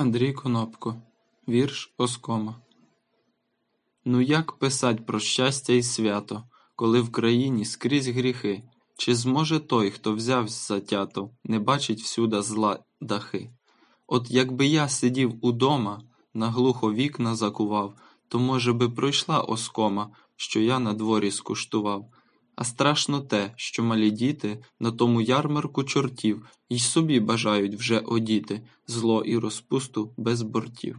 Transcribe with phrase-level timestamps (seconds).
[0.00, 0.96] Андрій Конопко
[1.48, 2.54] Вірш Оскома
[4.04, 6.44] Ну, як писать про щастя й свято,
[6.76, 8.62] Коли в країні скрізь гріхи?
[8.96, 13.50] Чи зможе той, хто взявсь затято, Не бачить всюда зла дахи?
[14.06, 16.02] От якби я сидів удома,
[16.34, 17.94] Наглухо вікна закував,
[18.28, 22.10] То, може би, пройшла оскома, Що я на дворі скуштував.
[22.60, 28.62] А страшно те, що малі діти На тому ярмарку чортів Й собі бажають вже одіти
[28.86, 30.98] Зло і розпусту без бортів.